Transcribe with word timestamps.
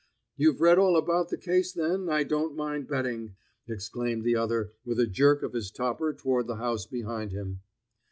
"You've 0.35 0.61
read 0.61 0.79
all 0.79 0.97
about 0.97 1.29
the 1.29 1.37
case 1.37 1.71
then, 1.73 2.09
I 2.09 2.23
don't 2.23 2.55
mind 2.55 2.87
betting!" 2.87 3.35
exclaimed 3.67 4.23
the 4.23 4.35
other 4.35 4.71
with 4.83 4.99
a 4.99 5.05
jerk 5.05 5.43
of 5.43 5.53
his 5.53 5.69
topper 5.69 6.11
toward 6.11 6.47
the 6.47 6.55
house 6.55 6.87
behind 6.87 7.31
him. 7.33 7.59